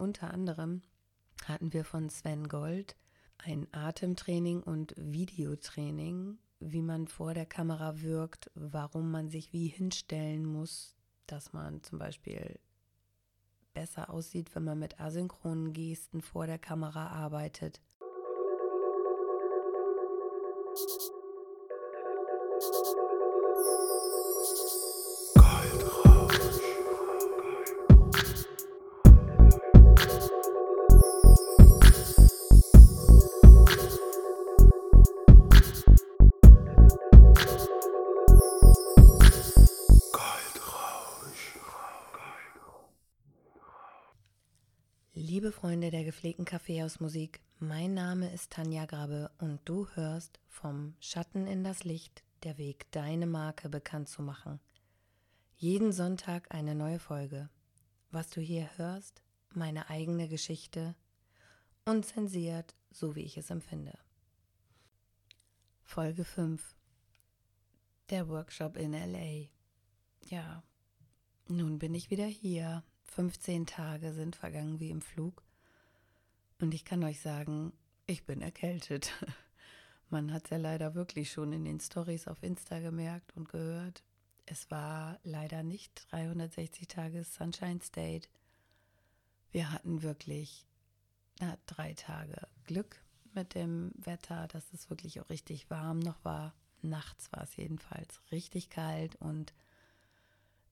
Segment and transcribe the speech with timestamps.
[0.00, 0.82] unter anderem
[1.44, 2.96] hatten wir von Sven Gold
[3.38, 10.44] ein Atemtraining und Videotraining, wie man vor der Kamera wirkt, warum man sich wie hinstellen
[10.44, 10.94] muss,
[11.26, 12.58] dass man zum Beispiel
[13.72, 17.80] besser aussieht, wenn man mit asynchronen Gesten vor der Kamera arbeitet.
[46.20, 52.22] Gepflegten Kaffeehausmusik, mein Name ist Tanja Grabe und du hörst vom Schatten in das Licht,
[52.42, 54.60] der Weg, deine Marke bekannt zu machen.
[55.56, 57.48] Jeden Sonntag eine neue Folge.
[58.10, 59.22] Was du hier hörst,
[59.54, 60.94] meine eigene Geschichte,
[61.86, 63.98] unzensiert, so wie ich es empfinde.
[65.82, 66.76] Folge 5
[68.10, 69.48] Der Workshop in LA.
[70.26, 70.62] Ja,
[71.48, 75.42] nun bin ich wieder hier 15 Tage sind vergangen wie im Flug.
[76.60, 77.72] Und ich kann euch sagen,
[78.06, 79.12] ich bin erkältet.
[80.10, 84.02] Man hat es ja leider wirklich schon in den Stories auf Insta gemerkt und gehört.
[84.44, 88.28] Es war leider nicht 360 Tage Sunshine State.
[89.52, 90.66] Wir hatten wirklich
[91.40, 93.02] na, drei Tage Glück
[93.32, 96.54] mit dem Wetter, dass es wirklich auch richtig warm noch war.
[96.82, 99.54] Nachts war es jedenfalls richtig kalt und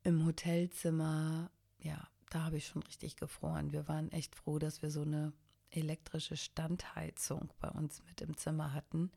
[0.02, 3.72] im Hotelzimmer, ja, da habe ich schon richtig gefroren.
[3.72, 5.32] Wir waren echt froh, dass wir so eine
[5.70, 9.10] elektrische Standheizung bei uns mit im Zimmer hatten,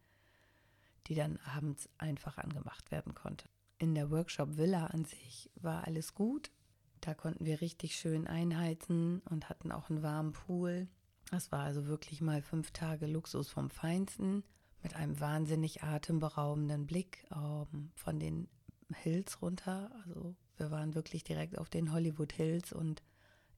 [1.07, 3.49] die dann abends einfach angemacht werden konnte.
[3.77, 6.51] In der Workshop Villa an sich war alles gut.
[6.99, 10.87] Da konnten wir richtig schön einheizen und hatten auch einen warmen Pool.
[11.31, 14.43] Das war also wirklich mal fünf Tage Luxus vom Feinsten
[14.83, 18.47] mit einem wahnsinnig atemberaubenden Blick ähm, von den
[18.93, 19.91] Hills runter.
[20.05, 23.01] Also wir waren wirklich direkt auf den Hollywood Hills und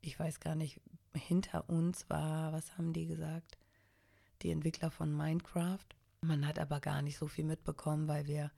[0.02, 0.80] ich weiß gar nicht,
[1.14, 3.58] hinter uns war, was haben die gesagt?
[4.42, 5.86] Die Entwickler von Minecraft.
[6.22, 8.52] Man hat aber gar nicht so viel mitbekommen, weil wir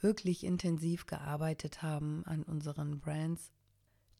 [0.00, 3.52] wirklich intensiv gearbeitet haben an unseren Brands.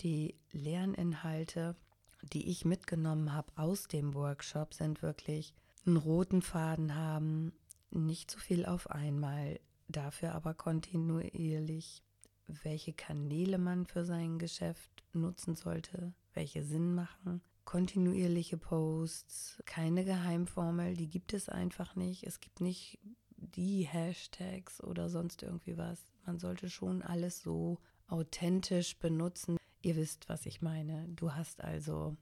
[0.01, 1.77] Die Lerninhalte,
[2.23, 5.55] die ich mitgenommen habe aus dem Workshop, sind wirklich
[5.87, 7.53] einen roten Faden haben,
[7.91, 12.03] nicht so viel auf einmal, dafür aber kontinuierlich
[12.63, 17.43] welche Kanäle man für sein Geschäft nutzen sollte, welche Sinn machen.
[17.67, 22.25] Kontinuierliche Posts, keine Geheimformel, die gibt es einfach nicht.
[22.25, 22.99] Es gibt nicht
[23.37, 26.01] die Hashtags oder sonst irgendwie was.
[26.25, 29.59] Man sollte schon alles so authentisch benutzen.
[29.83, 31.07] Ihr wisst, was ich meine.
[31.11, 32.17] Du hast also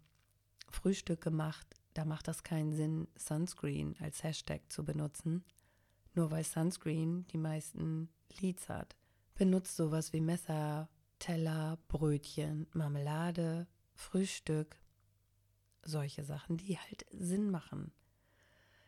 [0.68, 5.44] Frühstück gemacht, da macht das keinen Sinn, Sunscreen als Hashtag zu benutzen,
[6.14, 8.08] nur weil Sunscreen die meisten
[8.40, 8.96] Leads hat
[9.38, 10.88] benutzt sowas wie Messer,
[11.20, 13.68] Teller, Brötchen, Marmelade,
[13.98, 14.80] Frühstück,
[15.82, 17.92] solche Sachen, die halt Sinn machen.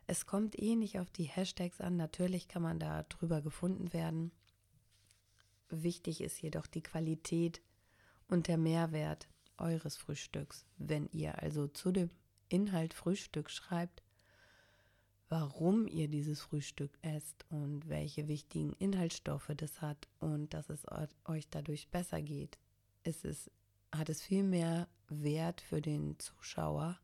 [0.06, 4.32] Es kommt eh nicht auf die Hashtags an, natürlich kann man da drüber gefunden werden.
[5.68, 7.60] Wichtig ist jedoch die Qualität
[8.28, 9.28] und der Mehrwert
[9.58, 10.64] eures Frühstücks.
[10.78, 12.10] Wenn ihr also zu dem
[12.48, 14.02] Inhalt Frühstück schreibt,
[15.28, 20.86] warum ihr dieses Frühstück esst und welche wichtigen Inhaltsstoffe das hat und dass es
[21.26, 22.58] euch dadurch besser geht,
[23.02, 23.50] ist es,
[23.92, 26.98] hat es viel mehr Wert für den Zuschauer,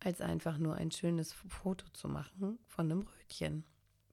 [0.00, 3.64] als einfach nur ein schönes Foto zu machen von einem Brötchen.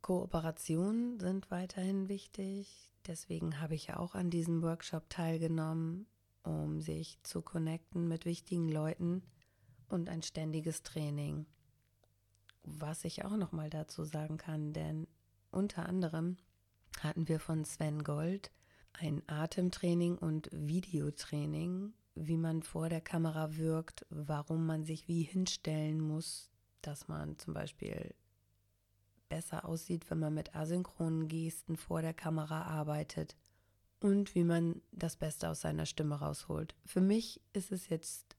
[0.01, 6.07] Kooperationen sind weiterhin wichtig, deswegen habe ich ja auch an diesem Workshop teilgenommen,
[6.43, 9.23] um sich zu connecten mit wichtigen Leuten
[9.87, 11.45] und ein ständiges Training
[12.63, 15.07] was ich auch noch mal dazu sagen kann, denn
[15.51, 16.37] unter anderem
[16.99, 18.51] hatten wir von Sven Gold
[18.93, 25.99] ein Atemtraining und Videotraining, wie man vor der Kamera wirkt, warum man sich wie hinstellen
[25.99, 26.49] muss,
[26.81, 28.13] dass man zum Beispiel
[29.29, 33.35] besser aussieht, wenn man mit asynchronen Gesten vor der Kamera arbeitet
[33.99, 36.75] und wie man das Beste aus seiner Stimme rausholt.
[36.85, 38.35] Für mich ist es jetzt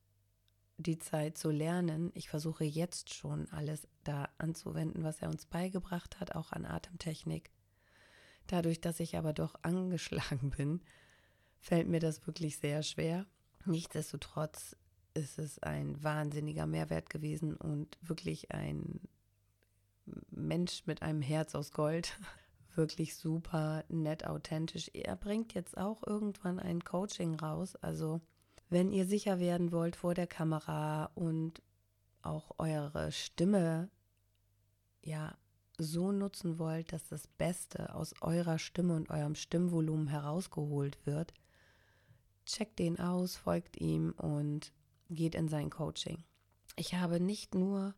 [0.77, 2.11] die Zeit zu lernen.
[2.15, 7.51] Ich versuche jetzt schon alles da anzuwenden, was er uns beigebracht hat, auch an Atemtechnik.
[8.47, 10.83] Dadurch, dass ich aber doch angeschlagen bin,
[11.59, 13.27] fällt mir das wirklich sehr schwer.
[13.67, 14.77] Nichtsdestotrotz
[15.15, 19.01] ist es ein wahnsinniger Mehrwert gewesen und wirklich ein
[20.31, 22.19] Mensch mit einem Herz aus Gold.
[22.75, 24.91] Wirklich super, nett, authentisch.
[24.95, 27.77] Er bringt jetzt auch irgendwann ein Coaching raus.
[27.77, 28.21] Also
[28.69, 31.63] Wenn ihr sicher werden wollt vor der Kamera und
[32.23, 33.91] auch eure Stimme
[35.03, 35.37] ja
[35.79, 41.33] so nutzen wollt, dass das Beste aus eurer Stimme und eurem Stimmvolumen herausgeholt wird,
[42.47, 44.73] checkt den aus, folgt ihm und
[45.11, 46.25] geht in sein Coaching.
[46.77, 47.95] Ich habe nicht nur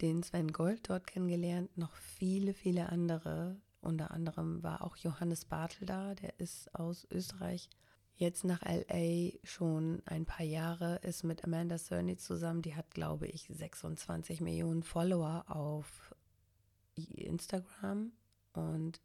[0.00, 3.60] den Sven Gold dort kennengelernt, noch viele, viele andere.
[3.80, 7.68] Unter anderem war auch Johannes Bartel da, der ist aus Österreich.
[8.16, 12.62] Jetzt nach LA schon ein paar Jahre, ist mit Amanda Cerny zusammen.
[12.62, 16.14] Die hat, glaube ich, 26 Millionen Follower auf
[16.94, 18.12] Instagram
[18.52, 19.00] und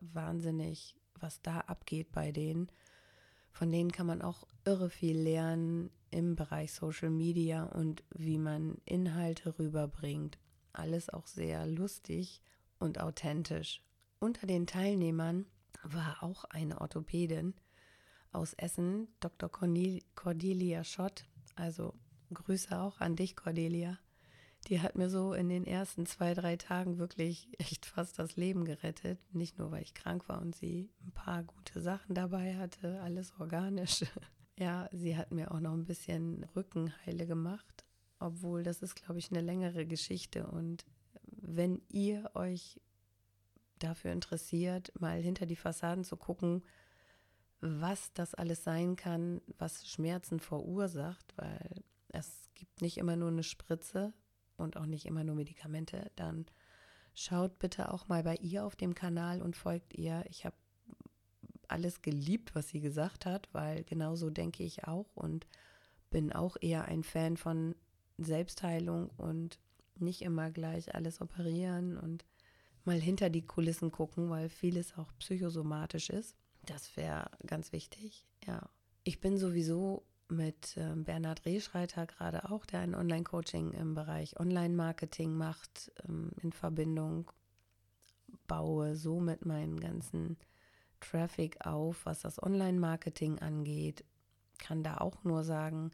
[0.00, 2.70] wahnsinnig, was da abgeht bei denen.
[3.56, 8.76] Von denen kann man auch irre viel lernen im Bereich Social Media und wie man
[8.84, 10.36] Inhalte rüberbringt.
[10.74, 12.42] Alles auch sehr lustig
[12.78, 13.82] und authentisch.
[14.18, 15.46] Unter den Teilnehmern
[15.82, 17.54] war auch eine Orthopädin
[18.30, 19.48] aus Essen, Dr.
[19.48, 21.24] Cordelia Schott.
[21.54, 21.94] Also
[22.34, 23.98] Grüße auch an dich, Cordelia.
[24.68, 28.64] Die hat mir so in den ersten zwei, drei Tagen wirklich echt fast das Leben
[28.64, 29.18] gerettet.
[29.32, 33.32] Nicht nur, weil ich krank war und sie ein paar gute Sachen dabei hatte, alles
[33.38, 34.04] organisch.
[34.58, 37.84] Ja, sie hat mir auch noch ein bisschen Rückenheile gemacht,
[38.18, 40.46] obwohl das ist, glaube ich, eine längere Geschichte.
[40.46, 40.86] Und
[41.26, 42.80] wenn ihr euch
[43.78, 46.62] dafür interessiert, mal hinter die Fassaden zu gucken,
[47.60, 53.42] was das alles sein kann, was Schmerzen verursacht, weil es gibt nicht immer nur eine
[53.42, 54.14] Spritze
[54.56, 56.46] und auch nicht immer nur Medikamente, dann
[57.14, 60.24] schaut bitte auch mal bei ihr auf dem Kanal und folgt ihr.
[60.28, 60.56] Ich habe
[61.68, 65.46] alles geliebt, was sie gesagt hat, weil genauso denke ich auch und
[66.10, 67.74] bin auch eher ein Fan von
[68.18, 69.58] Selbstheilung und
[69.98, 72.24] nicht immer gleich alles operieren und
[72.84, 76.36] mal hinter die Kulissen gucken, weil vieles auch psychosomatisch ist.
[76.64, 78.26] Das wäre ganz wichtig.
[78.46, 78.68] Ja,
[79.04, 85.34] ich bin sowieso mit äh, Bernhard Rehschreiter gerade auch, der ein Online-Coaching im Bereich Online-Marketing
[85.34, 87.30] macht, ähm, in Verbindung
[88.46, 90.36] baue somit meinen ganzen
[91.00, 94.04] Traffic auf, was das Online-Marketing angeht.
[94.58, 95.90] Kann da auch nur sagen,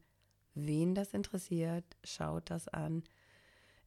[0.54, 3.04] wen das interessiert, schaut das an.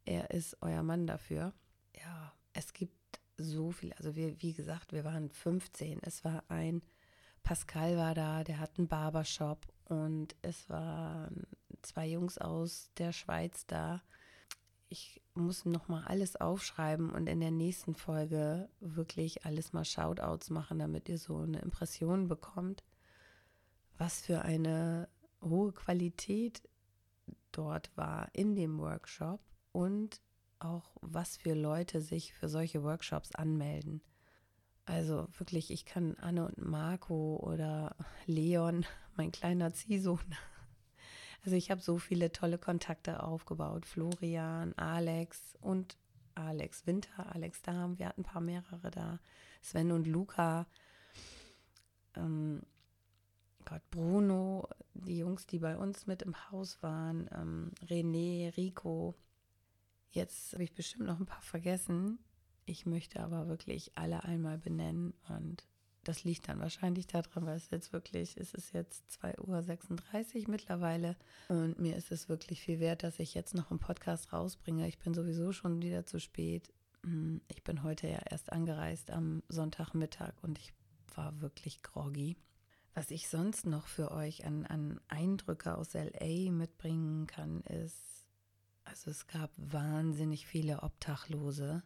[0.03, 1.53] Er ist euer Mann dafür.
[1.95, 2.93] Ja, es gibt
[3.37, 3.93] so viel.
[3.93, 5.99] Also wir, wie gesagt, wir waren 15.
[6.03, 6.81] Es war ein
[7.45, 11.47] Pascal war da, der hat einen Barbershop und es waren
[11.81, 14.01] zwei Jungs aus der Schweiz da.
[14.89, 20.49] Ich muss noch mal alles aufschreiben und in der nächsten Folge wirklich alles mal Shoutouts
[20.49, 22.83] machen, damit ihr so eine Impression bekommt,
[23.97, 25.09] was für eine
[25.41, 26.67] hohe Qualität
[27.51, 29.41] dort war in dem Workshop
[29.71, 30.21] und
[30.59, 34.01] auch was für Leute sich für solche Workshops anmelden.
[34.85, 37.95] Also wirklich, ich kann Anne und Marco oder
[38.25, 38.85] Leon,
[39.17, 40.19] mein kleiner Ziehsohn.
[41.43, 43.85] Also ich habe so viele tolle Kontakte aufgebaut.
[43.85, 45.95] Florian, Alex und
[46.33, 49.19] Alex Winter, Alex Dahm, wir hatten ein paar mehrere da.
[49.61, 50.65] Sven und Luca.
[52.15, 52.63] Ähm,
[53.63, 59.15] Gott, Bruno, die Jungs, die bei uns mit im Haus waren, ähm, René, Rico.
[60.11, 62.19] Jetzt habe ich bestimmt noch ein paar vergessen.
[62.65, 65.67] Ich möchte aber wirklich alle einmal benennen und
[66.07, 71.15] das liegt dann wahrscheinlich daran, weil es jetzt wirklich, es ist jetzt 2.36 Uhr mittlerweile
[71.49, 74.87] und mir ist es wirklich viel wert, dass ich jetzt noch einen Podcast rausbringe.
[74.87, 76.71] Ich bin sowieso schon wieder zu spät.
[77.03, 80.73] Hm, ich bin heute ja erst angereist am Sonntagmittag und ich
[81.15, 82.37] war wirklich groggy.
[82.93, 88.27] Was ich sonst noch für euch an, an Eindrücke aus LA mitbringen kann, ist,
[88.83, 91.83] also es gab wahnsinnig viele Obdachlose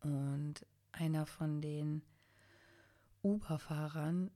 [0.00, 2.02] und einer von den
[3.26, 4.30] Uber-Fahrern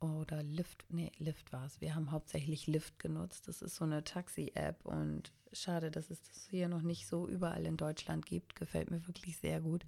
[0.00, 1.80] oder Lyft, nee, Lyft war es.
[1.80, 3.48] Wir haben hauptsächlich Lyft genutzt.
[3.48, 7.64] Das ist so eine Taxi-App und schade, dass es das hier noch nicht so überall
[7.64, 8.54] in Deutschland gibt.
[8.54, 9.86] Gefällt mir wirklich sehr gut.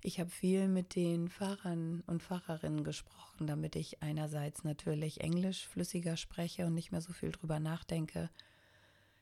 [0.00, 6.16] Ich habe viel mit den Fahrern und Fahrerinnen gesprochen, damit ich einerseits natürlich Englisch flüssiger
[6.16, 8.30] spreche und nicht mehr so viel drüber nachdenke.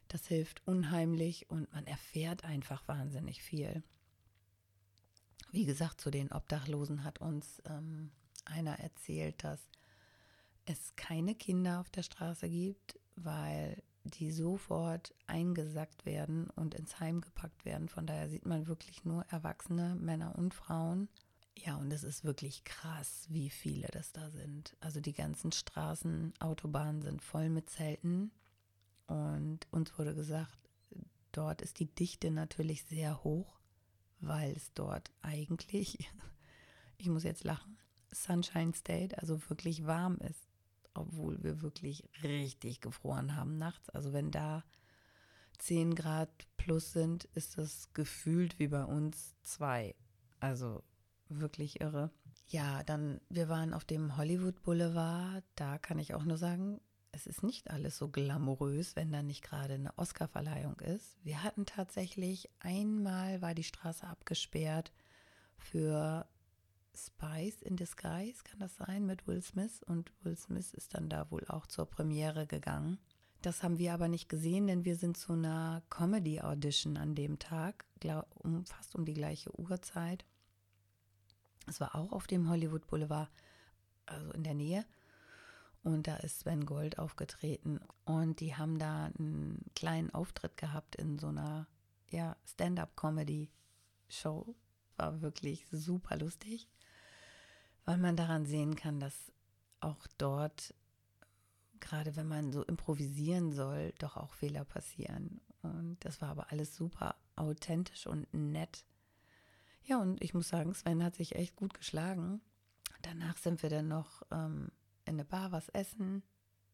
[0.08, 3.82] Das hilft unheimlich und man erfährt einfach wahnsinnig viel.
[5.52, 8.10] Wie gesagt, zu den Obdachlosen hat uns ähm,
[8.46, 9.60] einer erzählt, dass
[10.66, 17.20] es keine Kinder auf der Straße gibt, weil die sofort eingesackt werden und ins Heim
[17.20, 17.88] gepackt werden.
[17.88, 21.08] Von daher sieht man wirklich nur Erwachsene, Männer und Frauen.
[21.56, 24.76] Ja, und es ist wirklich krass, wie viele das da sind.
[24.80, 28.30] Also die ganzen Straßen, Autobahnen sind voll mit Zelten.
[29.06, 30.58] Und uns wurde gesagt,
[31.32, 33.60] dort ist die Dichte natürlich sehr hoch
[34.20, 36.10] weil es dort eigentlich,
[36.98, 37.78] ich muss jetzt lachen,
[38.12, 40.48] Sunshine State, also wirklich warm ist.
[40.94, 43.88] obwohl wir wirklich richtig gefroren haben nachts.
[43.90, 44.64] Also wenn da
[45.58, 49.94] 10 Grad plus sind, ist das gefühlt wie bei uns zwei.
[50.40, 50.82] Also
[51.28, 52.10] wirklich irre.
[52.48, 55.44] Ja, dann, wir waren auf dem Hollywood Boulevard.
[55.54, 56.80] Da kann ich auch nur sagen,
[57.12, 61.16] es ist nicht alles so glamourös, wenn da nicht gerade eine Oscarverleihung ist.
[61.22, 64.92] Wir hatten tatsächlich einmal war die Straße abgesperrt
[65.56, 66.26] für
[66.94, 69.82] Spice in Disguise, kann das sein, mit Will Smith.
[69.82, 72.98] Und Will Smith ist dann da wohl auch zur Premiere gegangen.
[73.42, 77.86] Das haben wir aber nicht gesehen, denn wir sind zu einer Comedy-Audition an dem Tag,
[77.98, 80.26] glaub, um, fast um die gleiche Uhrzeit.
[81.66, 83.30] Es war auch auf dem Hollywood Boulevard,
[84.04, 84.84] also in der Nähe.
[85.82, 87.80] Und da ist Sven Gold aufgetreten.
[88.04, 91.66] Und die haben da einen kleinen Auftritt gehabt in so einer
[92.10, 94.54] ja, Stand-up-Comedy-Show.
[94.96, 96.68] War wirklich super lustig,
[97.84, 99.32] weil man daran sehen kann, dass
[99.80, 100.74] auch dort,
[101.80, 105.40] gerade wenn man so improvisieren soll, doch auch Fehler passieren.
[105.62, 108.84] Und das war aber alles super authentisch und nett.
[109.84, 112.40] Ja, und ich muss sagen, Sven hat sich echt gut geschlagen.
[113.02, 114.70] Danach sind wir dann noch ähm,
[115.04, 116.22] in eine Bar was essen.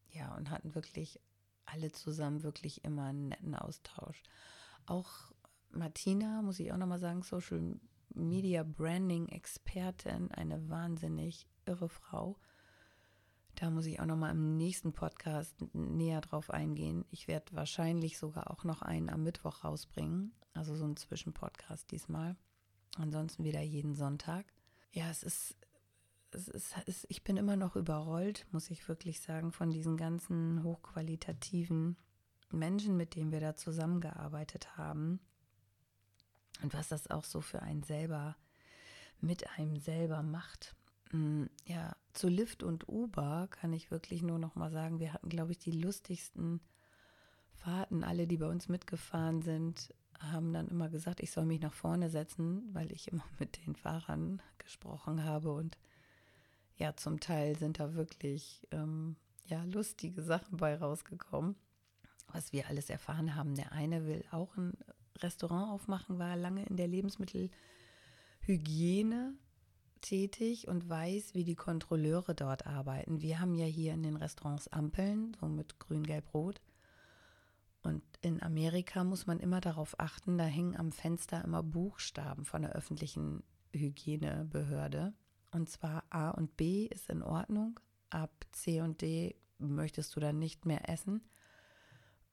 [0.09, 1.19] Ja, und hatten wirklich
[1.65, 4.23] alle zusammen wirklich immer einen netten Austausch.
[4.85, 5.31] Auch
[5.69, 7.79] Martina, muss ich auch nochmal sagen, Social
[8.17, 12.37] Media Branding Expertin, eine wahnsinnig irre Frau.
[13.55, 17.05] Da muss ich auch nochmal im nächsten Podcast näher drauf eingehen.
[17.09, 20.31] Ich werde wahrscheinlich sogar auch noch einen am Mittwoch rausbringen.
[20.53, 22.35] Also so einen Zwischenpodcast diesmal.
[22.97, 24.45] Ansonsten wieder jeden Sonntag.
[24.91, 25.55] Ja, es ist
[26.31, 30.63] es ist, es, ich bin immer noch überrollt, muss ich wirklich sagen, von diesen ganzen
[30.63, 31.97] hochqualitativen
[32.51, 35.19] Menschen, mit denen wir da zusammengearbeitet haben.
[36.61, 38.35] Und was das auch so für einen selber,
[39.21, 40.75] mit einem selber macht.
[41.11, 45.29] Mm, ja, zu Lyft und Uber kann ich wirklich nur noch mal sagen, wir hatten,
[45.29, 46.61] glaube ich, die lustigsten
[47.53, 48.03] Fahrten.
[48.03, 52.09] Alle, die bei uns mitgefahren sind, haben dann immer gesagt, ich soll mich nach vorne
[52.09, 55.77] setzen, weil ich immer mit den Fahrern gesprochen habe und
[56.77, 61.55] ja, zum Teil sind da wirklich ähm, ja, lustige Sachen bei rausgekommen,
[62.31, 63.55] was wir alles erfahren haben.
[63.55, 64.73] Der eine will auch ein
[65.23, 69.33] Restaurant aufmachen, war lange in der Lebensmittelhygiene
[70.01, 73.21] tätig und weiß, wie die Kontrolleure dort arbeiten.
[73.21, 76.61] Wir haben ja hier in den Restaurants Ampeln, so mit grün, gelb, rot.
[77.83, 82.61] Und in Amerika muss man immer darauf achten, da hängen am Fenster immer Buchstaben von
[82.61, 83.43] der öffentlichen
[83.73, 85.13] Hygienebehörde.
[85.51, 87.79] Und zwar A und B ist in Ordnung.
[88.09, 91.21] Ab C und D möchtest du dann nicht mehr essen.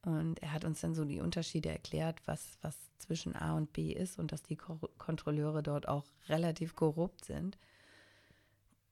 [0.04, 3.92] Und er hat uns dann so die Unterschiede erklärt, was, was zwischen A und B
[3.92, 7.56] ist und dass die Kontrolleure dort auch relativ korrupt sind.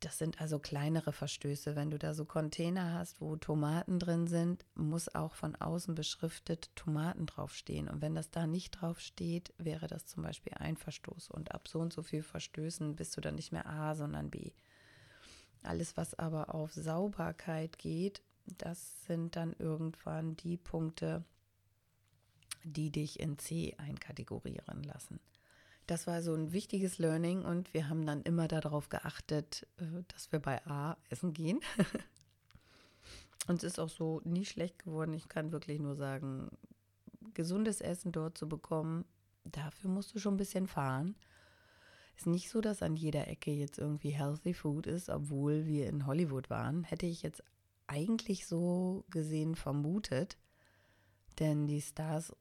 [0.00, 1.76] Das sind also kleinere Verstöße.
[1.76, 6.74] Wenn du da so Container hast, wo Tomaten drin sind, muss auch von außen beschriftet
[6.74, 7.88] Tomaten draufstehen.
[7.88, 11.30] Und wenn das da nicht draufsteht, wäre das zum Beispiel ein Verstoß.
[11.30, 14.50] Und ab so und so viel Verstößen bist du dann nicht mehr A, sondern B.
[15.62, 21.24] Alles, was aber auf Sauberkeit geht, das sind dann irgendwann die Punkte,
[22.64, 25.20] die dich in C einkategorieren lassen.
[25.86, 30.30] Das war so ein wichtiges Learning und wir haben dann immer darauf geachtet, äh, dass
[30.30, 31.60] wir bei A essen gehen.
[33.48, 35.12] und es ist auch so nie schlecht geworden.
[35.12, 36.50] Ich kann wirklich nur sagen,
[37.34, 39.04] gesundes Essen dort zu bekommen,
[39.44, 41.16] dafür musst du schon ein bisschen fahren.
[42.16, 46.06] Ist nicht so, dass an jeder Ecke jetzt irgendwie Healthy Food ist, obwohl wir in
[46.06, 46.84] Hollywood waren.
[46.84, 47.42] Hätte ich jetzt
[47.86, 50.38] eigentlich so gesehen vermutet.
[51.38, 52.34] Denn die Stars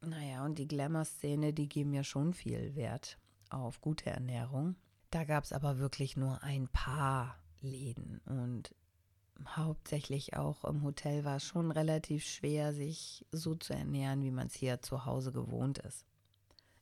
[0.00, 3.18] naja, und die Glamour-Szene, die geben ja schon viel Wert
[3.50, 4.76] auf gute Ernährung.
[5.10, 8.74] Da gab es aber wirklich nur ein paar Läden und
[9.56, 14.48] hauptsächlich auch im Hotel war es schon relativ schwer, sich so zu ernähren, wie man
[14.48, 16.04] es hier zu Hause gewohnt ist.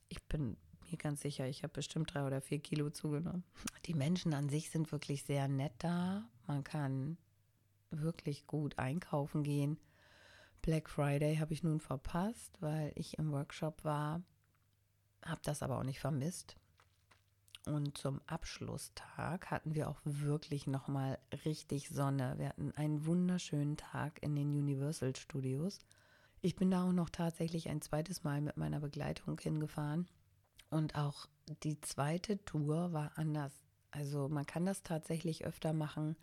[0.09, 0.57] Ich bin
[0.89, 3.43] mir ganz sicher, ich habe bestimmt drei oder vier Kilo zugenommen.
[3.85, 6.27] Die Menschen an sich sind wirklich sehr nett da.
[6.47, 7.17] Man kann
[7.91, 9.79] wirklich gut einkaufen gehen.
[10.61, 14.21] Black Friday habe ich nun verpasst, weil ich im Workshop war,
[15.23, 16.55] habe das aber auch nicht vermisst.
[17.65, 22.35] Und zum Abschlusstag hatten wir auch wirklich nochmal richtig Sonne.
[22.37, 25.79] Wir hatten einen wunderschönen Tag in den Universal Studios.
[26.41, 30.07] Ich bin da auch noch tatsächlich ein zweites Mal mit meiner Begleitung hingefahren.
[30.69, 31.27] Und auch
[31.63, 33.53] die zweite Tour war anders.
[33.91, 36.15] Also man kann das tatsächlich öfter machen,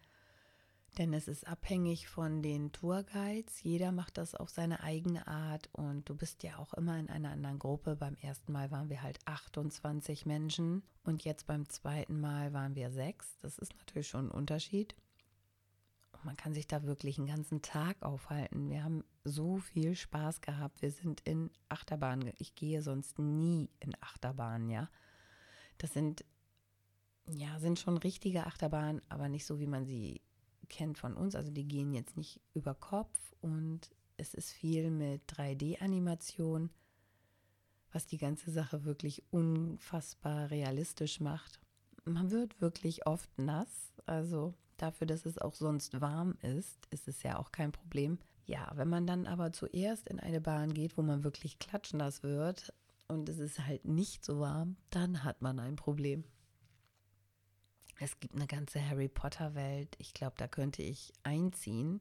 [0.99, 3.63] denn es ist abhängig von den Tourguides.
[3.63, 7.31] Jeder macht das auf seine eigene Art und du bist ja auch immer in einer
[7.31, 7.97] anderen Gruppe.
[7.97, 12.91] Beim ersten Mal waren wir halt 28 Menschen und jetzt beim zweiten Mal waren wir
[12.91, 13.39] sechs.
[13.41, 14.95] Das ist natürlich schon ein Unterschied.
[16.23, 18.71] man kann sich da wirklich einen ganzen Tag aufhalten.
[18.71, 20.81] Wir haben so viel Spaß gehabt.
[20.81, 22.33] Wir sind in Achterbahn.
[22.39, 24.89] Ich gehe sonst nie in Achterbahn, ja.
[25.79, 26.25] Das sind,
[27.29, 30.23] ja, sind schon richtige Achterbahnen, aber nicht so, wie man sie
[30.65, 31.35] kennt von uns.
[31.35, 36.71] Also die gehen jetzt nicht über Kopf und es ist viel mit 3D-Animation,
[37.93, 41.61] was die ganze Sache wirklich unfassbar realistisch macht.
[42.05, 47.23] Man wird wirklich oft nass, also dafür, dass es auch sonst warm ist, ist es
[47.23, 48.19] ja auch kein Problem.
[48.47, 52.75] Ja, wenn man dann aber zuerst in eine Bahn geht, wo man wirklich klatschnass wird
[53.09, 56.25] und es ist halt nicht so warm, dann hat man ein Problem.
[58.01, 59.95] Es gibt eine ganze Harry Potter-Welt.
[59.99, 62.01] Ich glaube, da könnte ich einziehen.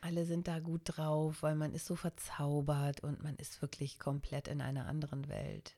[0.00, 4.48] Alle sind da gut drauf, weil man ist so verzaubert und man ist wirklich komplett
[4.48, 5.76] in einer anderen Welt.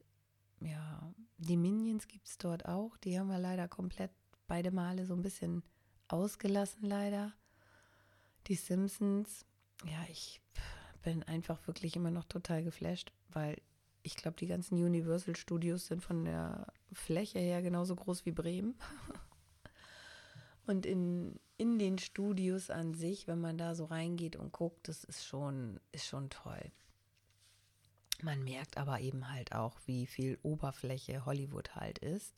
[0.60, 2.96] Ja, die Minions gibt es dort auch.
[2.98, 4.12] Die haben wir leider komplett
[4.46, 5.64] beide Male so ein bisschen
[6.06, 7.32] ausgelassen, leider.
[8.46, 9.44] Die Simpsons,
[9.84, 10.40] ja, ich
[11.02, 13.60] bin einfach wirklich immer noch total geflasht, weil
[14.04, 18.74] ich glaube, die ganzen Universal Studios sind von der Fläche her genauso groß wie Bremen.
[20.66, 25.04] Und in, in den Studios an sich, wenn man da so reingeht und guckt, das
[25.04, 26.70] ist schon, ist schon toll.
[28.22, 32.34] Man merkt aber eben halt auch, wie viel Oberfläche Hollywood halt ist.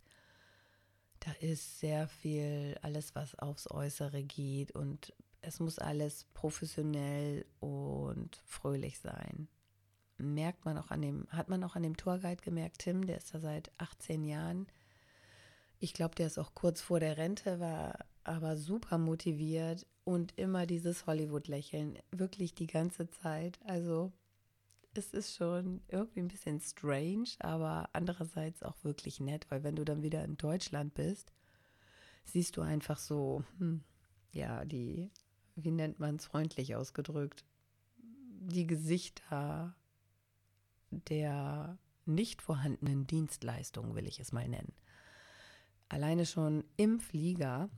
[1.21, 5.13] Da ist sehr viel, alles was aufs Äußere geht und
[5.43, 9.49] es muss alles professionell und fröhlich sein.
[10.17, 13.35] Merkt man auch an dem, hat man auch an dem Tourguide gemerkt, Tim, der ist
[13.35, 14.67] da seit 18 Jahren.
[15.85, 20.65] Ich glaube, der ist auch kurz vor der Rente, war aber super motiviert und immer
[20.65, 23.59] dieses Hollywood-Lächeln, wirklich die ganze Zeit.
[23.67, 24.11] Also
[24.95, 29.85] es ist schon irgendwie ein bisschen strange, aber andererseits auch wirklich nett, weil wenn du
[29.85, 31.35] dann wieder in Deutschland bist,
[32.25, 33.85] siehst du einfach so, hm,
[34.33, 35.11] ja, die,
[35.55, 37.45] wie nennt man es freundlich ausgedrückt,
[37.99, 39.77] die Gesichter
[40.89, 41.77] der
[42.07, 44.73] nicht vorhandenen Dienstleistungen, will ich es mal nennen.
[45.89, 47.69] Alleine schon im Flieger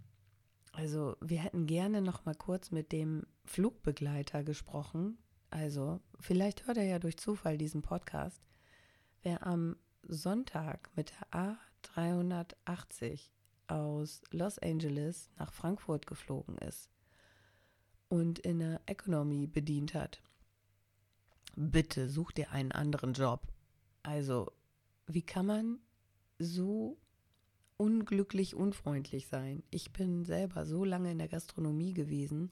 [0.76, 5.16] also wir hätten gerne noch mal kurz mit dem Flugbegleiter gesprochen.
[5.48, 8.42] Also vielleicht hört er ja durch Zufall diesen Podcast.
[9.22, 11.64] Wer am Sonntag mit der
[11.96, 13.30] A380
[13.68, 16.90] aus Los Angeles nach Frankfurt geflogen ist
[18.08, 20.20] und in der Economy bedient hat,
[21.56, 23.48] bitte such dir einen anderen Job.
[24.02, 24.52] Also,
[25.06, 25.78] wie kann man
[26.38, 26.98] so
[27.76, 29.62] unglücklich unfreundlich sein.
[29.70, 32.50] Ich bin selber so lange in der Gastronomie gewesen.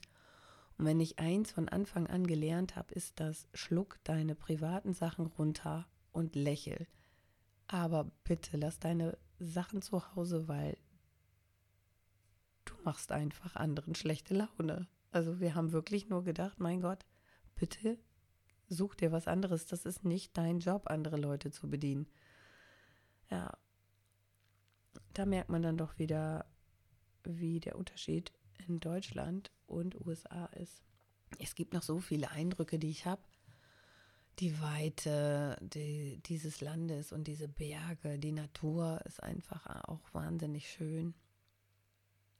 [0.77, 5.27] Und wenn ich eins von Anfang an gelernt habe, ist das, schluck deine privaten Sachen
[5.27, 6.87] runter und lächel.
[7.67, 10.77] Aber bitte lass deine Sachen zu Hause, weil
[12.65, 14.87] du machst einfach anderen schlechte Laune.
[15.11, 17.05] Also wir haben wirklich nur gedacht, mein Gott,
[17.55, 17.97] bitte
[18.67, 19.65] such dir was anderes.
[19.65, 22.07] Das ist nicht dein Job, andere Leute zu bedienen.
[23.29, 23.57] Ja,
[25.17, 26.45] da merkt man dann doch wieder,
[27.23, 28.31] wie der Unterschied
[28.67, 30.83] in Deutschland und USA ist.
[31.39, 33.21] Es gibt noch so viele Eindrücke, die ich habe.
[34.39, 41.13] Die Weite die, dieses Landes und diese Berge, die Natur ist einfach auch wahnsinnig schön.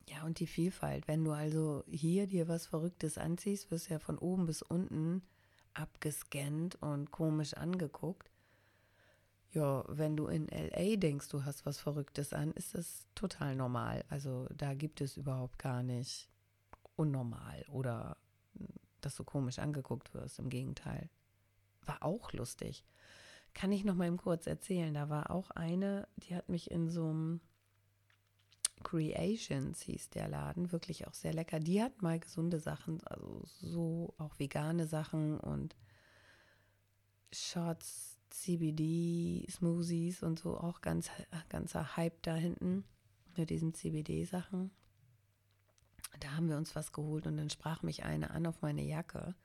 [0.09, 1.07] Ja, und die Vielfalt.
[1.07, 5.23] Wenn du also hier dir was Verrücktes anziehst, wirst du ja von oben bis unten
[5.73, 8.29] abgescannt und komisch angeguckt.
[9.55, 14.03] Ja, wenn du in LA denkst, du hast was Verrücktes an, ist das total normal.
[14.09, 16.29] Also da gibt es überhaupt gar nicht
[16.97, 18.17] unnormal oder
[18.99, 20.39] dass du komisch angeguckt wirst.
[20.39, 21.09] Im Gegenteil.
[21.85, 22.83] War auch lustig.
[23.53, 24.93] Kann ich noch mal eben kurz erzählen.
[24.93, 27.39] Da war auch eine, die hat mich in so einem
[28.83, 31.61] Creations hieß der Laden, wirklich auch sehr lecker.
[31.61, 35.77] Die hat mal gesunde Sachen, also so auch vegane Sachen und
[37.31, 41.09] Shots CBD-Smoothies und so auch ganz
[41.49, 42.83] ganzer Hype da hinten
[43.35, 44.71] mit diesen CBD-Sachen.
[46.19, 49.35] Da haben wir uns was geholt und dann sprach mich eine an auf meine Jacke.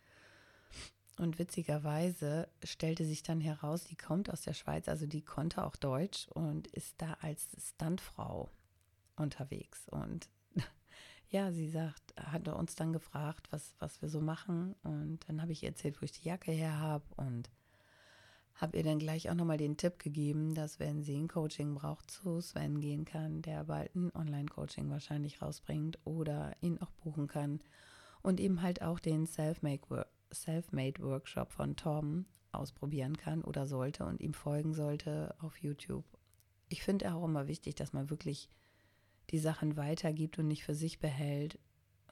[1.18, 5.76] Und witzigerweise stellte sich dann heraus, die kommt aus der Schweiz, also die konnte auch
[5.76, 8.50] Deutsch und ist da als Stuntfrau
[9.16, 9.88] unterwegs.
[9.88, 10.28] Und
[11.28, 14.74] ja, sie sagt, hatte uns dann gefragt, was, was wir so machen.
[14.82, 17.50] Und dann habe ich erzählt, wo ich die Jacke her habe und
[18.60, 22.10] habe ihr dann gleich auch nochmal den Tipp gegeben, dass wenn sie ein Coaching braucht,
[22.10, 27.60] zu Sven gehen kann, der bald ein Online-Coaching wahrscheinlich rausbringt oder ihn auch buchen kann
[28.22, 34.74] und eben halt auch den Self-Made-Workshop von Tom ausprobieren kann oder sollte und ihm folgen
[34.74, 36.04] sollte auf YouTube.
[36.68, 38.50] Ich finde auch immer wichtig, dass man wirklich
[39.30, 41.58] die Sachen weitergibt und nicht für sich behält,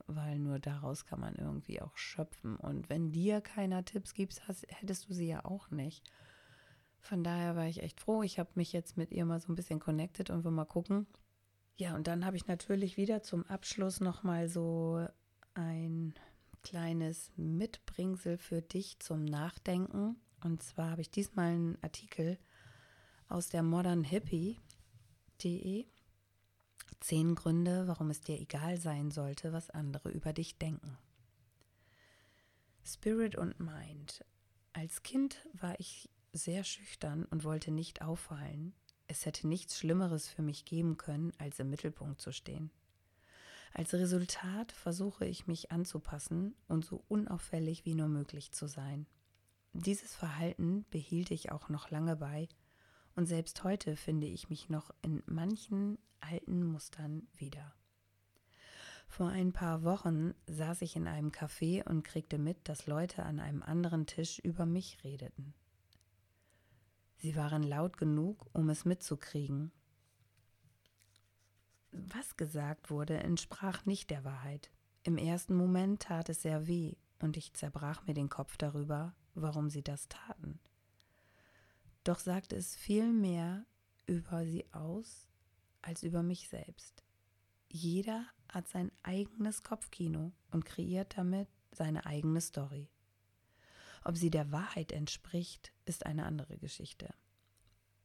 [0.07, 2.57] weil nur daraus kann man irgendwie auch schöpfen.
[2.57, 6.11] Und wenn dir keiner Tipps gibt, hättest du sie ja auch nicht.
[7.01, 8.23] Von daher war ich echt froh.
[8.23, 11.07] Ich habe mich jetzt mit ihr mal so ein bisschen connected und will mal gucken.
[11.77, 15.07] Ja, und dann habe ich natürlich wieder zum Abschluss nochmal so
[15.55, 16.15] ein
[16.63, 20.17] kleines Mitbringsel für dich zum Nachdenken.
[20.43, 22.39] Und zwar habe ich diesmal einen Artikel
[23.29, 25.87] aus der modernhippie.de.
[27.01, 30.99] Zehn Gründe, warum es dir egal sein sollte, was andere über dich denken.
[32.85, 34.25] Spirit und Mind.
[34.73, 38.75] Als Kind war ich sehr schüchtern und wollte nicht auffallen.
[39.07, 42.71] Es hätte nichts Schlimmeres für mich geben können, als im Mittelpunkt zu stehen.
[43.73, 49.07] Als Resultat versuche ich mich anzupassen und so unauffällig wie nur möglich zu sein.
[49.73, 52.49] Dieses Verhalten behielt ich auch noch lange bei,
[53.15, 57.75] und selbst heute finde ich mich noch in manchen alten Mustern wieder.
[59.09, 63.41] Vor ein paar Wochen saß ich in einem Café und kriegte mit, dass Leute an
[63.41, 65.55] einem anderen Tisch über mich redeten.
[67.19, 69.73] Sie waren laut genug, um es mitzukriegen.
[71.91, 74.71] Was gesagt wurde, entsprach nicht der Wahrheit.
[75.03, 79.69] Im ersten Moment tat es sehr weh, und ich zerbrach mir den Kopf darüber, warum
[79.69, 80.61] sie das taten.
[82.05, 83.67] Doch sagte es viel mehr
[84.07, 85.27] über sie aus
[85.83, 87.03] als über mich selbst.
[87.69, 92.89] Jeder hat sein eigenes Kopfkino und kreiert damit seine eigene Story.
[94.05, 97.13] Ob sie der Wahrheit entspricht, ist eine andere Geschichte.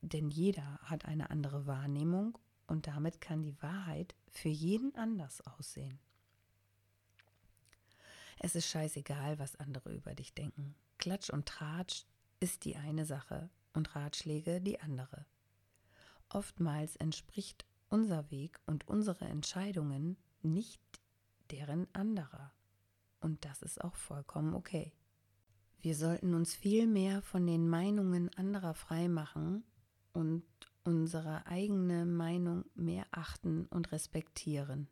[0.01, 5.99] Denn jeder hat eine andere Wahrnehmung und damit kann die Wahrheit für jeden anders aussehen.
[8.39, 10.75] Es ist scheißegal, was andere über dich denken.
[10.97, 12.05] Klatsch und Tratsch
[12.39, 15.25] ist die eine Sache und Ratschläge die andere.
[16.29, 20.81] Oftmals entspricht unser Weg und unsere Entscheidungen nicht
[21.51, 22.51] deren anderer.
[23.21, 24.91] Und das ist auch vollkommen okay.
[25.83, 29.65] Wir sollten uns viel mehr von den Meinungen anderer freimachen
[30.13, 30.45] und
[30.85, 34.87] unsere eigene Meinung mehr achten und respektieren.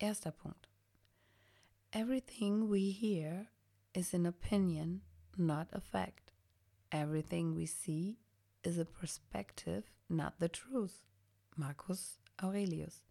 [0.00, 0.68] Erster Punkt.
[1.92, 3.46] Everything we hear
[3.92, 5.02] is an opinion,
[5.36, 6.32] not a fact.
[6.90, 8.18] Everything we see
[8.64, 11.04] is a perspective, not the truth.
[11.54, 13.04] Marcus Aurelius.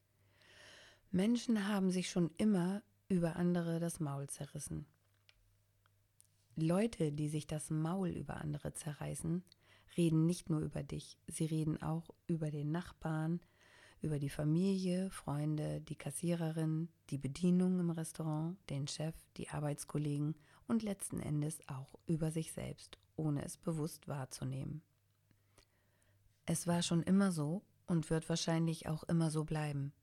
[1.11, 4.85] Menschen haben sich schon immer über andere das Maul zerrissen.
[6.55, 9.43] Leute, die sich das Maul über andere zerreißen,
[9.97, 13.39] reden nicht nur über dich, sie reden auch über den Nachbarn,
[14.01, 20.35] über die Familie, Freunde, die Kassiererin, die Bedienung im Restaurant, den Chef, die Arbeitskollegen
[20.67, 24.81] und letzten Endes auch über sich selbst, ohne es bewusst wahrzunehmen.
[26.45, 29.93] Es war schon immer so und wird wahrscheinlich auch immer so bleiben.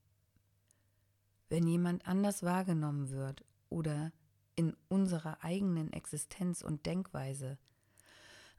[1.48, 4.12] Wenn jemand anders wahrgenommen wird oder
[4.61, 7.57] in unserer eigenen Existenz und Denkweise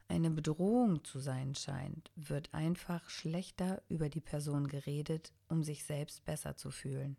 [0.08, 6.24] eine Bedrohung zu sein scheint, wird einfach schlechter über die Person geredet, um sich selbst
[6.24, 7.16] besser zu fühlen.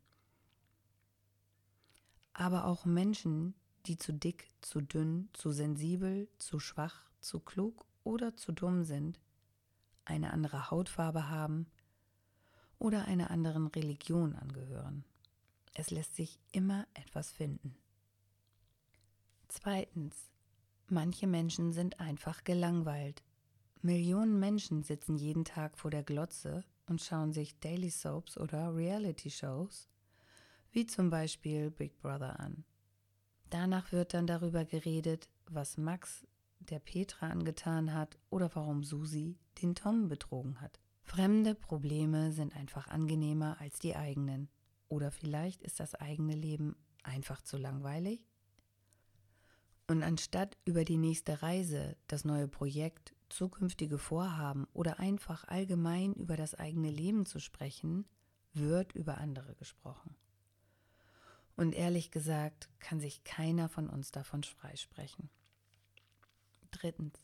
[2.33, 3.53] Aber auch Menschen,
[3.85, 9.17] die zu dick, zu dünn, zu sensibel, zu schwach, zu klug oder zu dumm sind,
[10.03, 11.67] eine andere Hautfarbe haben
[12.79, 15.05] oder einer anderen Religion angehören.
[15.73, 17.77] Es lässt sich immer etwas finden.
[19.55, 20.31] Zweitens,
[20.89, 23.23] Manche Menschen sind einfach gelangweilt.
[23.81, 29.29] Millionen Menschen sitzen jeden Tag vor der Glotze und schauen sich Daily Soaps oder Reality
[29.29, 29.89] Shows,
[30.71, 32.65] wie zum Beispiel Big Brother an.
[33.51, 36.25] Danach wird dann darüber geredet, was Max
[36.59, 40.79] der Petra angetan hat oder warum Susi den Tom betrogen hat.
[41.03, 44.49] Fremde Probleme sind einfach angenehmer als die eigenen.
[44.89, 48.27] Oder vielleicht ist das eigene Leben einfach zu langweilig?
[49.87, 56.37] Und anstatt über die nächste Reise, das neue Projekt, zukünftige Vorhaben oder einfach allgemein über
[56.37, 58.05] das eigene Leben zu sprechen,
[58.53, 60.15] wird über andere gesprochen.
[61.55, 65.29] Und ehrlich gesagt kann sich keiner von uns davon freisprechen.
[66.71, 67.19] Drittens.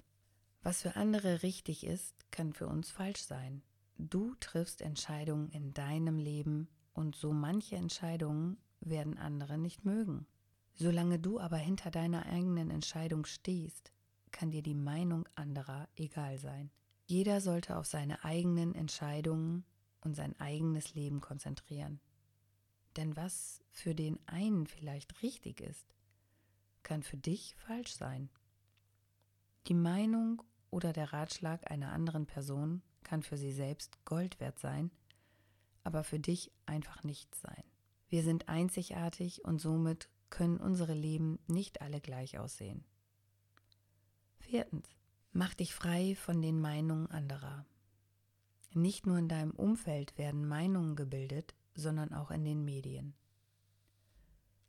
[0.62, 3.64] Was für andere richtig ist, kann für uns falsch sein.
[3.98, 10.28] Du triffst Entscheidungen in deinem Leben und so manche Entscheidungen werden andere nicht mögen.
[10.82, 13.92] Solange du aber hinter deiner eigenen Entscheidung stehst,
[14.32, 16.72] kann dir die Meinung anderer egal sein.
[17.06, 19.66] Jeder sollte auf seine eigenen Entscheidungen
[20.00, 22.00] und sein eigenes Leben konzentrieren.
[22.96, 25.94] Denn was für den einen vielleicht richtig ist,
[26.82, 28.30] kann für dich falsch sein.
[29.68, 34.92] Die Meinung oder der Ratschlag einer anderen Person kann für sie selbst Gold wert sein,
[35.84, 37.64] aber für dich einfach nichts sein.
[38.08, 42.84] Wir sind einzigartig und somit können unsere Leben nicht alle gleich aussehen.
[44.40, 44.88] Viertens.
[45.32, 47.66] Mach dich frei von den Meinungen anderer.
[48.74, 53.14] Nicht nur in deinem Umfeld werden Meinungen gebildet, sondern auch in den Medien.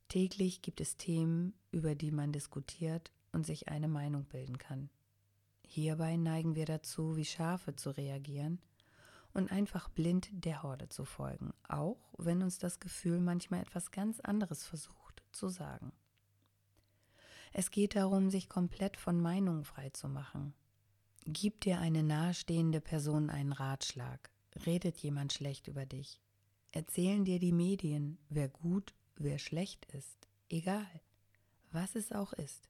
[0.09, 4.90] Täglich gibt es Themen, über die man diskutiert und sich eine Meinung bilden kann.
[5.66, 8.61] Hierbei neigen wir dazu, wie Schafe zu reagieren
[9.33, 14.20] und einfach blind der Horde zu folgen, auch wenn uns das Gefühl manchmal etwas ganz
[14.20, 14.99] anderes versucht
[15.32, 15.92] zu sagen.
[17.52, 20.54] Es geht darum, sich komplett von Meinungen frei zu machen.
[21.26, 24.30] Gibt dir eine nahestehende Person einen Ratschlag?
[24.66, 26.20] Redet jemand schlecht über dich?
[26.72, 30.28] Erzählen dir die Medien, wer gut, wer schlecht ist?
[30.48, 31.00] Egal,
[31.72, 32.68] was es auch ist.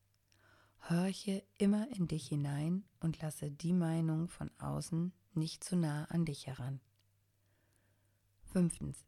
[0.89, 6.25] Horche immer in dich hinein und lasse die Meinung von außen nicht zu nah an
[6.25, 6.81] dich heran.
[8.45, 9.05] Fünftens.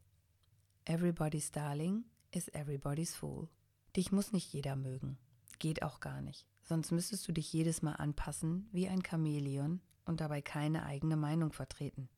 [0.85, 2.05] Everybody's Darling
[2.35, 3.49] is everybody's Fool.
[3.95, 5.17] Dich muss nicht jeder mögen.
[5.59, 6.47] Geht auch gar nicht.
[6.63, 11.51] Sonst müsstest du dich jedes Mal anpassen wie ein Chamäleon und dabei keine eigene Meinung
[11.53, 12.09] vertreten.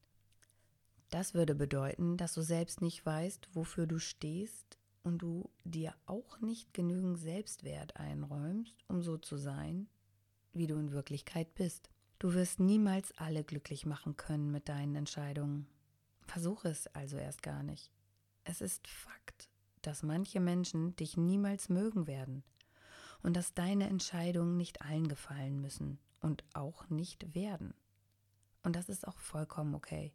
[1.09, 6.39] Das würde bedeuten, dass du selbst nicht weißt, wofür du stehst und du dir auch
[6.41, 9.87] nicht genügend Selbstwert einräumst, um so zu sein,
[10.53, 11.89] wie du in Wirklichkeit bist.
[12.17, 15.67] Du wirst niemals alle glücklich machen können mit deinen Entscheidungen.
[16.27, 17.91] Versuche es also erst gar nicht.
[18.43, 19.49] Es ist Fakt,
[19.87, 22.43] dass manche Menschen dich niemals mögen werden
[23.23, 27.73] und dass deine Entscheidungen nicht allen gefallen müssen und auch nicht werden.
[28.63, 30.11] Und das ist auch vollkommen okay.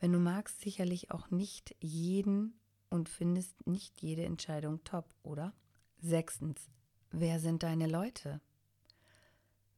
[0.00, 2.54] Wenn du magst sicherlich auch nicht jeden
[2.90, 5.54] und findest nicht jede Entscheidung top, oder?
[6.00, 6.68] Sechstens,
[7.10, 8.40] wer sind deine Leute?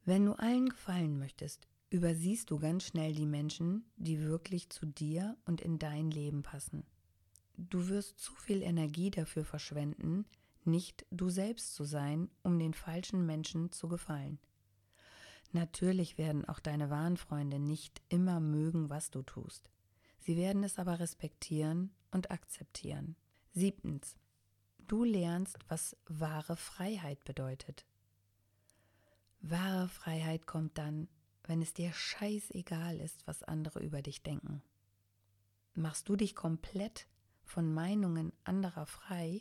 [0.04, 5.36] Wenn du allen gefallen möchtest, übersiehst du ganz schnell die Menschen, die wirklich zu dir
[5.44, 6.84] und in dein Leben passen.
[7.56, 10.26] Du wirst zu viel Energie dafür verschwenden,
[10.64, 14.38] nicht du selbst zu sein, um den falschen Menschen zu gefallen.
[15.52, 19.70] Natürlich werden auch deine wahren Freunde nicht immer mögen, was du tust.
[20.18, 23.16] Sie werden es aber respektieren und akzeptieren.
[23.52, 24.16] Siebtens.
[24.86, 27.86] Du lernst, was wahre Freiheit bedeutet.
[29.40, 31.08] Wahre Freiheit kommt dann,
[31.44, 34.62] wenn es dir scheißegal ist, was andere über dich denken.
[35.74, 37.06] Machst du dich komplett
[37.46, 39.40] von Meinungen anderer frei,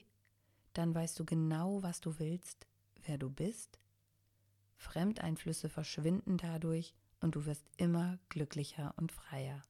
[0.73, 2.67] dann weißt du genau, was du willst,
[3.03, 3.79] wer du bist.
[4.77, 9.63] Fremdeinflüsse verschwinden dadurch und du wirst immer glücklicher und freier.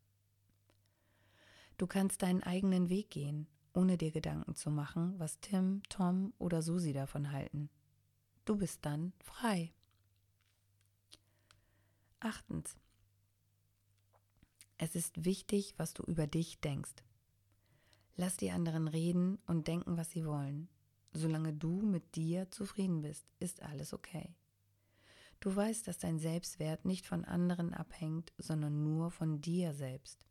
[1.78, 6.62] Du kannst deinen eigenen Weg gehen, ohne dir Gedanken zu machen, was Tim, Tom oder
[6.62, 7.70] Susi davon halten.
[8.46, 9.74] Du bist dann frei.
[12.20, 12.78] Achtens.
[14.78, 17.04] Es ist wichtig, was du über dich denkst.
[18.16, 20.70] Lass die anderen reden und denken, was sie wollen.
[21.12, 24.36] Solange du mit dir zufrieden bist, ist alles okay.
[25.40, 30.26] Du weißt, dass dein Selbstwert nicht von anderen abhängt, sondern nur von dir selbst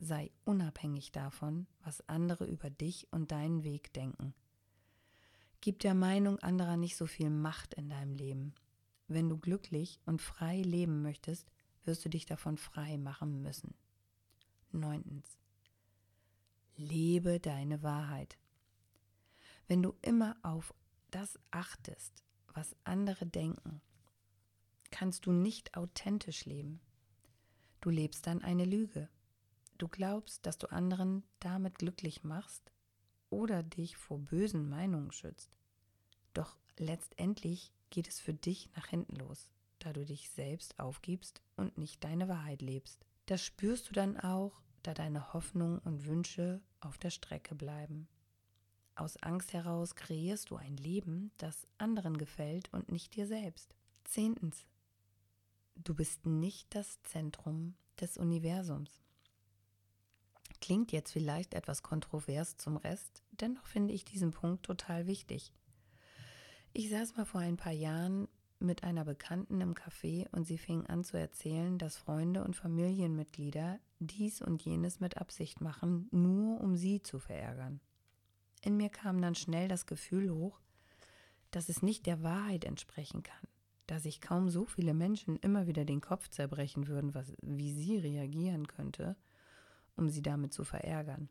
[0.00, 4.34] sei unabhängig davon, was andere über dich und deinen Weg denken.
[5.60, 8.54] Gib der Meinung anderer nicht so viel Macht in deinem Leben.
[9.08, 11.50] Wenn du glücklich und frei leben möchtest,
[11.84, 13.74] wirst du dich davon frei machen müssen.
[14.72, 15.38] Neuntens.
[16.76, 18.36] Lebe deine Wahrheit.
[19.66, 20.74] Wenn du immer auf
[21.10, 23.80] das achtest, was andere denken,
[24.90, 26.80] kannst du nicht authentisch leben.
[27.80, 29.08] Du lebst dann eine Lüge.
[29.78, 32.70] Du glaubst, dass du anderen damit glücklich machst
[33.30, 35.50] oder dich vor bösen Meinungen schützt.
[36.34, 41.78] Doch letztendlich geht es für dich nach hinten los, da du dich selbst aufgibst und
[41.78, 43.06] nicht deine Wahrheit lebst.
[43.26, 48.08] Das spürst du dann auch, da deine Hoffnungen und Wünsche auf der Strecke bleiben.
[48.94, 53.74] Aus Angst heraus kreierst du ein Leben, das anderen gefällt und nicht dir selbst.
[54.04, 54.64] Zehntens.
[55.74, 59.02] Du bist nicht das Zentrum des Universums.
[60.60, 65.52] Klingt jetzt vielleicht etwas kontrovers zum Rest, dennoch finde ich diesen Punkt total wichtig.
[66.72, 70.86] Ich saß mal vor ein paar Jahren mit einer Bekannten im Café und sie fing
[70.86, 76.76] an zu erzählen, dass Freunde und Familienmitglieder dies und jenes mit Absicht machen, nur um
[76.76, 77.80] sie zu verärgern.
[78.62, 80.60] In mir kam dann schnell das Gefühl hoch,
[81.50, 83.48] dass es nicht der Wahrheit entsprechen kann,
[83.86, 87.96] da sich kaum so viele Menschen immer wieder den Kopf zerbrechen würden, was, wie sie
[87.96, 89.16] reagieren könnte,
[89.96, 91.28] um sie damit zu verärgern.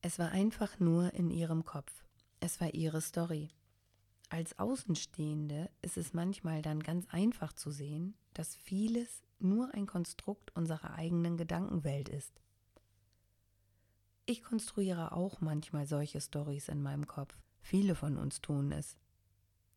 [0.00, 2.04] Es war einfach nur in ihrem Kopf.
[2.40, 3.50] Es war ihre Story.
[4.34, 10.50] Als Außenstehende ist es manchmal dann ganz einfach zu sehen, dass vieles nur ein Konstrukt
[10.56, 12.32] unserer eigenen Gedankenwelt ist.
[14.26, 17.38] Ich konstruiere auch manchmal solche Stories in meinem Kopf.
[17.60, 18.98] Viele von uns tun es.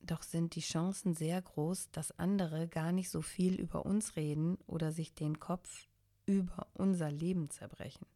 [0.02, 4.58] Doch sind die Chancen sehr groß, dass andere gar nicht so viel über uns reden
[4.66, 5.88] oder sich den Kopf
[6.26, 8.08] über unser Leben zerbrechen.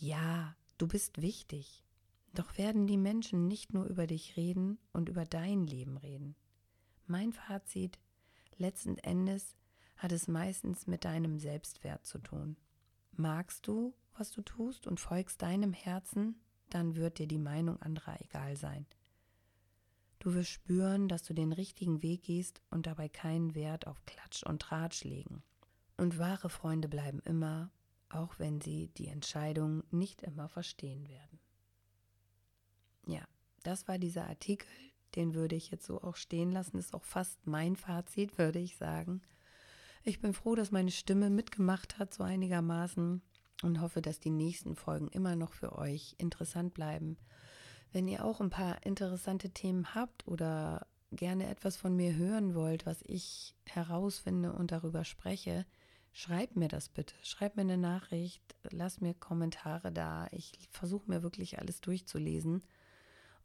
[0.00, 1.87] Ja, du bist wichtig,
[2.38, 6.36] doch werden die Menschen nicht nur über dich reden und über dein Leben reden.
[7.06, 7.98] Mein Fazit,
[8.58, 9.56] letzten Endes
[9.96, 12.56] hat es meistens mit deinem Selbstwert zu tun.
[13.10, 16.36] Magst du, was du tust und folgst deinem Herzen,
[16.70, 18.86] dann wird dir die Meinung anderer egal sein.
[20.20, 24.44] Du wirst spüren, dass du den richtigen Weg gehst und dabei keinen Wert auf Klatsch
[24.44, 25.42] und Tratsch legen.
[25.96, 27.72] Und wahre Freunde bleiben immer,
[28.08, 31.37] auch wenn sie die Entscheidung nicht immer verstehen werden.
[33.08, 33.22] Ja,
[33.62, 34.68] das war dieser Artikel,
[35.16, 38.76] den würde ich jetzt so auch stehen lassen, ist auch fast mein Fazit, würde ich
[38.76, 39.22] sagen.
[40.04, 43.22] Ich bin froh, dass meine Stimme mitgemacht hat, so einigermaßen,
[43.62, 47.16] und hoffe, dass die nächsten Folgen immer noch für euch interessant bleiben.
[47.92, 52.84] Wenn ihr auch ein paar interessante Themen habt oder gerne etwas von mir hören wollt,
[52.84, 55.64] was ich herausfinde und darüber spreche,
[56.12, 57.14] schreibt mir das bitte.
[57.22, 60.28] Schreibt mir eine Nachricht, lasst mir Kommentare da.
[60.30, 62.62] Ich versuche mir wirklich alles durchzulesen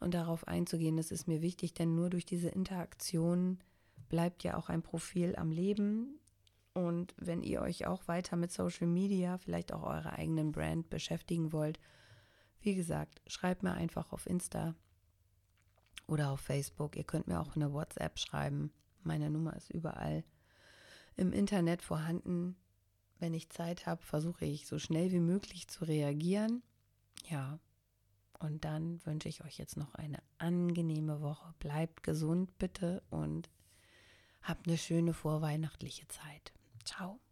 [0.04, 0.98] und darauf einzugehen.
[0.98, 3.60] Das ist mir wichtig, denn nur durch diese Interaktion
[4.10, 6.20] bleibt ja auch ein Profil am Leben.
[6.74, 11.52] Und wenn ihr euch auch weiter mit Social Media, vielleicht auch eurer eigenen Brand beschäftigen
[11.52, 11.80] wollt,
[12.62, 14.76] wie gesagt, schreibt mir einfach auf Insta
[16.08, 16.96] oder auf Facebook.
[16.96, 18.72] Ihr könnt mir auch eine WhatsApp schreiben.
[19.04, 20.24] Meine Nummer ist überall
[21.16, 22.56] im Internet vorhanden.
[23.20, 26.64] Wenn ich Zeit habe, versuche ich so schnell wie möglich zu reagieren.
[27.30, 27.60] Ja,
[28.44, 31.54] und dann wünsche ich euch jetzt noch eine angenehme Woche.
[31.60, 33.50] Bleibt gesund bitte und
[34.42, 36.52] habt eine schöne vorweihnachtliche Zeit.
[36.84, 37.23] Ciao.